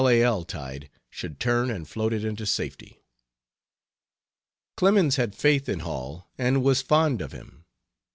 A. 0.03 0.23
L. 0.23 0.43
tide 0.43 0.89
should 1.11 1.39
turn 1.39 1.69
and 1.69 1.87
float 1.87 2.11
it 2.11 2.25
into 2.25 2.47
safety. 2.47 3.03
Clemens 4.75 5.17
had 5.17 5.35
faith 5.35 5.69
in 5.69 5.81
Hall 5.81 6.27
and 6.39 6.63
was 6.63 6.81
fond 6.81 7.21
of 7.21 7.33
him. 7.33 7.65